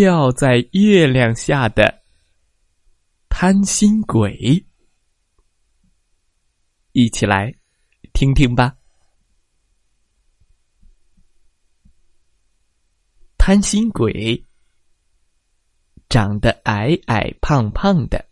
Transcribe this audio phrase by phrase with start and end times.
[0.00, 2.02] 掉在月亮下的
[3.28, 4.64] 贪心鬼，
[6.92, 7.52] 一起来
[8.12, 8.76] 听听吧。
[13.36, 14.40] 贪心鬼
[16.08, 18.24] 长得矮矮胖胖的，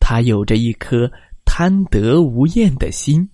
[0.00, 1.08] 他有着一颗
[1.44, 3.30] 贪得无厌的心。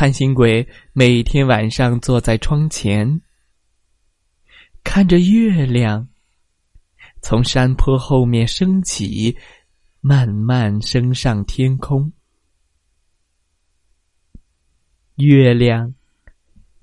[0.00, 3.20] 贪心鬼每天晚上坐在窗前，
[4.84, 6.08] 看着月亮
[7.20, 9.36] 从山坡后面升起，
[10.00, 12.12] 慢慢升上天空。
[15.16, 15.92] 月亮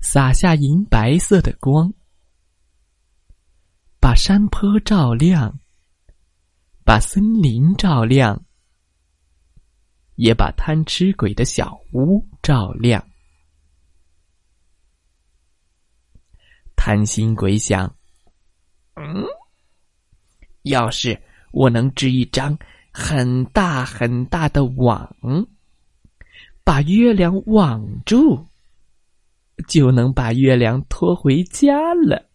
[0.00, 1.90] 洒下银白色的光，
[3.98, 5.58] 把山坡照亮，
[6.84, 8.45] 把森林照亮。
[10.16, 13.02] 也把贪吃鬼的小屋照亮。
[16.74, 17.94] 贪心鬼想
[18.94, 19.24] ：“嗯，
[20.62, 21.20] 要是
[21.52, 22.56] 我能织一张
[22.92, 25.14] 很大很大的网，
[26.64, 28.46] 把月亮网住，
[29.68, 32.28] 就能把月亮拖回家了。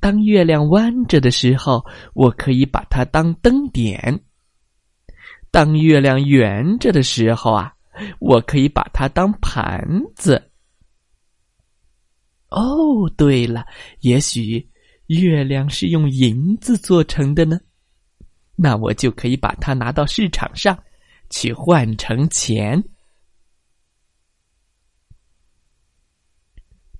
[0.00, 4.22] 当月亮弯着的时候，我可以把它当灯点。”
[5.54, 7.72] 当月亮圆着的时候啊，
[8.18, 10.50] 我可以把它当盘子。
[12.48, 13.64] 哦，对了，
[14.00, 14.68] 也许
[15.06, 17.56] 月亮是用银子做成的呢，
[18.56, 20.76] 那我就可以把它拿到市场上
[21.30, 22.82] 去换成钱。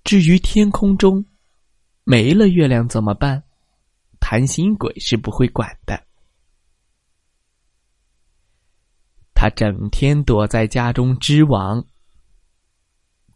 [0.05, 1.27] 至于天空中
[2.05, 3.43] 没了月亮怎么办？
[4.21, 6.01] 贪心鬼是不会管的。
[9.44, 11.84] 他整天躲在家中织网，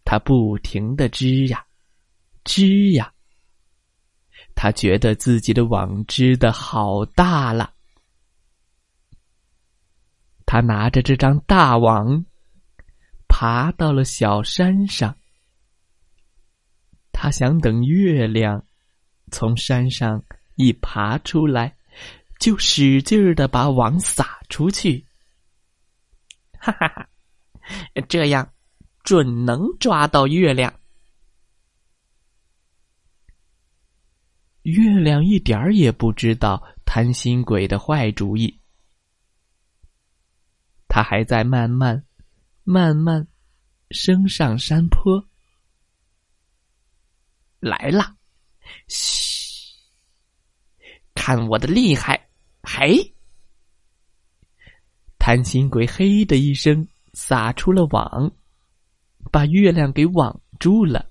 [0.06, 1.62] 他不停的织呀，
[2.44, 3.12] 织呀。
[4.54, 7.74] 他觉得自己的网织的好大了，
[10.46, 12.24] 他拿着这张大网，
[13.28, 15.14] 爬到了小山上。
[17.12, 18.64] 他想等月亮
[19.30, 20.24] 从山上
[20.54, 21.76] 一爬出来，
[22.40, 25.04] 就使劲儿的把网撒出去。
[26.70, 27.08] 哈哈哈，
[28.08, 28.52] 这样
[29.02, 30.72] 准能抓到月亮。
[34.62, 38.60] 月亮一点儿也不知道贪心鬼的坏主意，
[40.88, 42.04] 他还在慢慢、
[42.64, 43.26] 慢慢
[43.90, 45.26] 升上山坡。
[47.60, 48.14] 来了，
[48.88, 49.74] 嘘，
[51.14, 52.28] 看我的厉害！
[52.62, 53.14] 嘿。
[55.28, 58.32] 贪心鬼嘿的一声撒出了网，
[59.30, 61.06] 把月亮给网住了。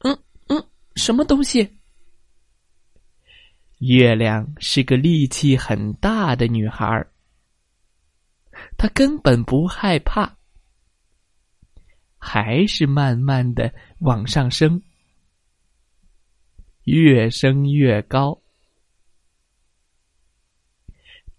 [0.00, 0.14] 嗯
[0.48, 0.62] 嗯，
[0.94, 1.78] 什么东西？
[3.78, 7.10] 月亮是个力气很大的女孩儿，
[8.76, 10.36] 她根本不害怕，
[12.18, 14.82] 还是慢慢的往上升，
[16.84, 18.38] 越升越高。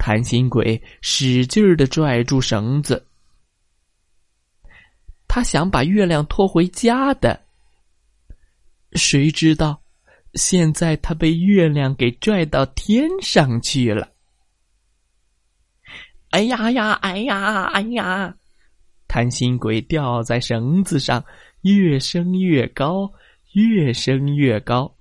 [0.09, 3.05] 贪心鬼使劲儿的拽住绳子，
[5.27, 7.39] 他想把月亮拖回家的。
[8.93, 9.79] 谁知道，
[10.33, 14.11] 现在他被月亮给拽到天上去了！
[16.31, 18.35] 哎呀呀，哎呀，哎呀！
[19.07, 21.23] 贪心鬼吊在绳子上，
[21.61, 23.13] 越升越高，
[23.53, 24.97] 越升越高。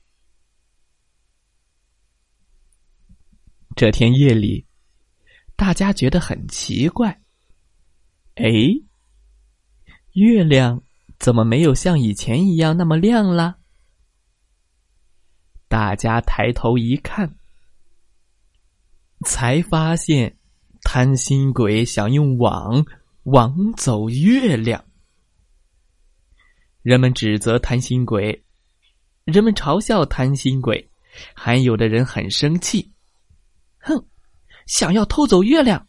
[3.74, 4.67] 这天夜里。
[5.58, 7.20] 大家觉得很奇怪，
[8.36, 8.48] 哎，
[10.12, 10.80] 月亮
[11.18, 13.58] 怎么没有像以前一样那么亮了？
[15.66, 17.36] 大家抬头一看，
[19.26, 20.38] 才发现
[20.82, 22.86] 贪心鬼想用网
[23.24, 24.84] 网走月亮。
[26.82, 28.44] 人们指责贪心鬼，
[29.24, 30.88] 人们嘲笑贪心鬼，
[31.34, 32.92] 还有的人很生气，
[33.78, 34.06] 哼。
[34.68, 35.84] 想要偷走月亮，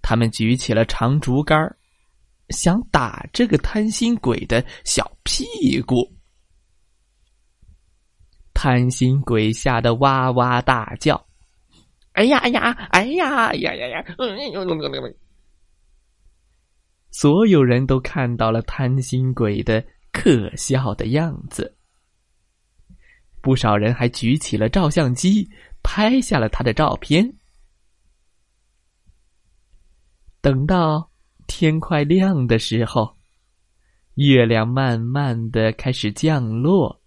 [0.00, 1.58] 他们举起了长竹竿
[2.48, 6.10] 想打这个贪心鬼的小屁股。
[8.54, 11.26] 贪心鬼吓得哇哇大叫
[12.12, 15.14] ：“哎呀哎呀哎呀呀呀呀！”嗯
[17.10, 21.76] 所有人都看到了贪心鬼的可笑的样子，
[23.42, 25.46] 不少人还举起了照相机
[25.82, 27.36] 拍下了他的照片。
[30.42, 31.08] 等到
[31.46, 33.16] 天快亮的时候，
[34.14, 37.00] 月亮慢慢的开始降落。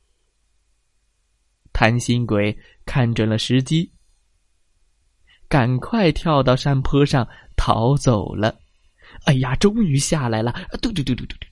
[1.74, 3.92] 贪心鬼看准了时机，
[5.50, 7.28] 赶快跳到山坡上
[7.58, 8.58] 逃走了。
[9.26, 10.54] 哎呀，终于下来了！
[10.81, 11.48] 嘟嘟嘟嘟嘟嘟。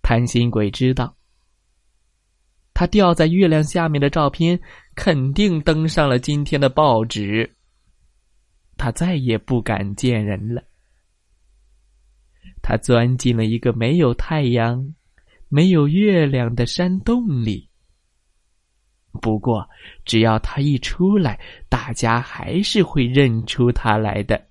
[0.00, 1.14] 贪心鬼知道，
[2.72, 4.58] 他掉在月亮下面的照片
[4.94, 7.55] 肯定登上了今天的报纸。
[8.76, 10.62] 他再也不敢见人了。
[12.62, 14.94] 他钻进了一个没有太阳。
[15.48, 17.70] 没有月亮的山洞里。
[19.22, 19.70] 不过，
[20.04, 24.48] 只要他一出来，大家还是会认出他来的。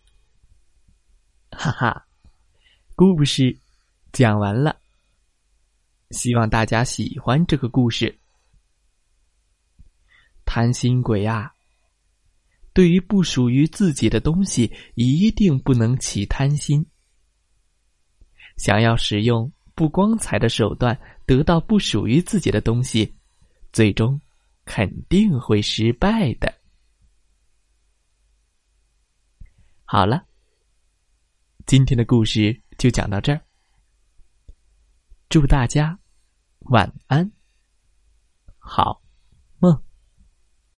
[1.51, 2.07] 哈哈，
[2.95, 3.59] 故事
[4.13, 4.77] 讲完了，
[6.11, 8.17] 希望大家喜欢这个故事。
[10.45, 11.53] 贪心鬼啊，
[12.75, 16.85] 对于不属于自己的东西，一定不能起贪心。
[18.57, 19.51] 想要使用。
[19.77, 23.13] 不光彩的手段得到不属于自己的东西，
[23.73, 24.17] 最终
[24.63, 26.61] 肯定会失败的。
[29.83, 30.25] 好了，
[31.65, 33.41] 今天的故事就讲到这儿。
[35.27, 35.99] 祝大家
[36.59, 37.29] 晚安，
[38.57, 39.04] 好。